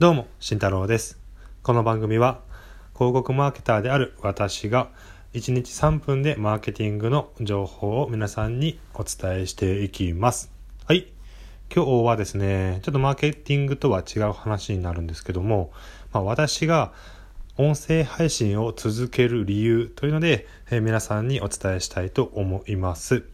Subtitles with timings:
[0.00, 1.18] どうも、慎太郎です。
[1.62, 2.40] この番組は
[2.94, 4.88] 広告マーケターである私が
[5.34, 10.50] 1日3分でマーケティングの情報を皆さんにお伝えしていきます。
[10.86, 11.12] はい。
[11.70, 15.70] 今日はですね、ちょっとマーケティングとは違う話になるんですけども、
[16.14, 16.94] まあ、私が
[17.58, 23.24] 音声配信を続ける理由というので、えー皆さんにお伝えしたいと思います。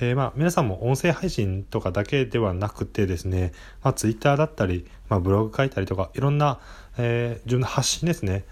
[0.00, 3.52] えーまあ皆さんも音声配信とかだけではなくてですね、
[3.82, 6.60] まあ、Twitter だったり、まあ、ブログ書いたりとかいろんな、
[6.98, 8.44] えー自分の発信ですね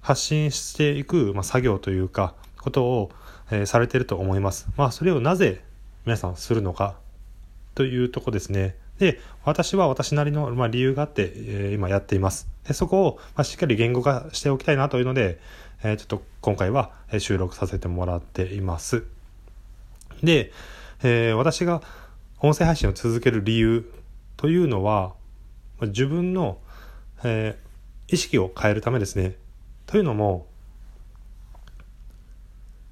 [0.00, 3.10] 発信していく、まあ、作業というかことを、
[3.50, 4.68] えーされていると思います。
[4.76, 5.62] まあそれをなぜ
[6.04, 6.96] 皆さんするのか
[7.74, 8.76] というとこですね。
[8.98, 12.46] で、私は私なりの、まあ、理由があって、えー今やっています。
[12.66, 15.38] で、そこを、まあ、しっかり言語化しておきたいなというので、
[15.82, 19.04] えーちょっと今回は収録させてもらっています。
[20.22, 20.52] で、
[21.04, 21.82] えー私が
[22.40, 23.90] 音声配信を続ける理由
[24.36, 25.14] というのは、
[25.80, 26.58] 自分の、
[27.22, 27.64] えー
[28.06, 29.36] 意識を変えるためですね。
[29.86, 30.46] というのも、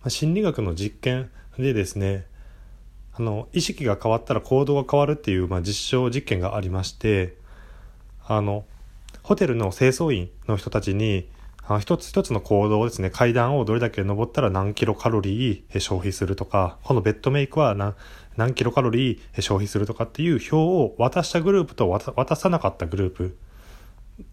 [0.08, 2.24] 心理学の実験でですね、
[3.14, 7.36] あの意識が変わったら行動が変わるっていう、まあ、実証実験がありまして
[8.24, 8.64] あの
[9.22, 11.28] ホテルの清掃員の人たちに
[11.68, 13.10] あ一つ一つの行動ですね。
[13.10, 17.94] 階段をどれだけ登ったら何キロカロリー消費するとかこのベッドメイクは何
[18.36, 23.36] 何キロカロリー消費するとかっていう表を渡したグループと渡さなかったグループ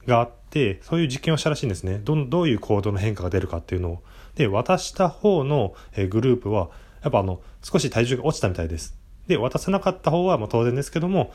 [0.08, 2.00] があってそういう実験をしたらしいんですね。
[2.04, 4.04] どどういう行動の変化が出るかっていうのを。
[4.36, 5.74] で渡した方の
[6.10, 6.70] グループは
[7.04, 8.98] やっぱあの少し体重が落ちたみたいです。
[9.28, 11.34] で渡せなかった方はまあ当然ですけども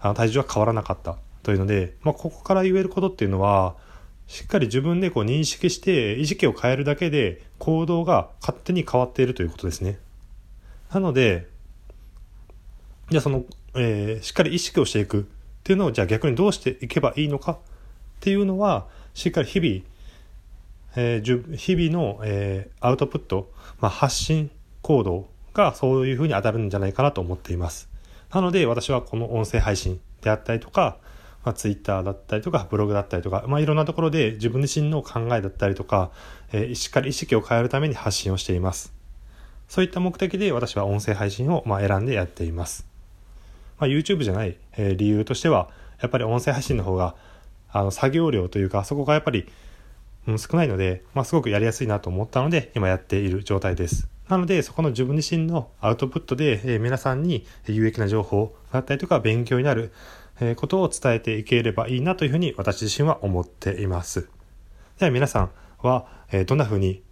[0.00, 3.76] あの体重は変わらなかったというので、まあ、ここから言えることっていうのは
[4.30, 9.98] しっかり自分でこう認識して意識を変えるだけで行動が勝手に変わっているということですね。
[10.94, 11.48] なので
[13.10, 15.24] じゃあその、えーしっかり意識をしていくっ
[15.64, 17.52] ていうのをじゃあ逆にどうしていけばいいのか？
[17.54, 17.56] っ
[18.20, 19.82] ていうのはしっかり日々、
[20.94, 24.48] えー日々の、えーアウトプット、まあ、発信
[24.82, 27.88] 行動がそういうふうに当たるんじゃないかなと思っています。
[28.32, 30.98] なので私はこの音声配信であったりとか、
[31.44, 36.10] まあ、Twitter だったりとかブログだったりとか、まあ、いろんなところで自分自身の考えだったりとか、
[36.52, 38.92] えーしっかり意識を変えるために発信をしています
[39.68, 42.90] そういった目的で私は音声配信をまあ選んでやっています
[43.80, 45.70] まあ、YouTube じゃない、えー理由としては、
[46.00, 47.16] やっぱり音声配信の方が、
[47.72, 49.46] あの、作業量というか、そこがやっぱり、
[50.28, 54.06] うん、少ないので、まあ、すごくやりやすいなと思ったので、今やっている状態です。
[54.28, 59.92] なので、そこの自分自身のアウトプットで、えー皆さんに有益な情報だったりとか、勉強になる、
[60.56, 64.28] ことを伝えていければいいなというふうに私自身は思っています。
[64.98, 65.50] では皆さん
[65.82, 66.06] は、
[66.46, 67.02] どんなふうに、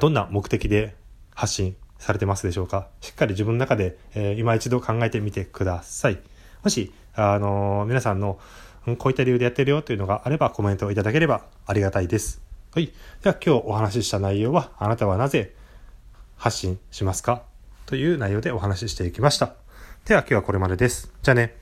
[0.00, 0.96] どんな目的で
[1.34, 2.88] 発信されてますでしょうか？
[3.00, 3.98] しっかり自分の中で、
[4.36, 6.18] 今一度考えてみてください。
[6.62, 8.38] もし、あの皆さんの、
[8.98, 12.40] こういった理由でやってるよというのがあればコメントをいただければありがたいです。
[12.74, 12.92] はい。
[13.22, 15.54] では今日お話しした内容は、あなたはなぜ
[16.36, 17.42] 発信しますか？
[17.86, 19.54] という内容でお話ししていきました。
[20.04, 21.12] では今日はこれまでです。
[21.22, 21.61] じゃあね。